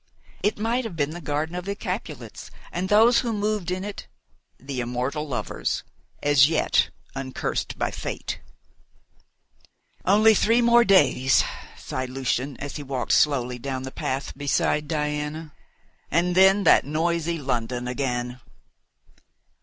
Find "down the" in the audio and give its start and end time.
13.59-13.91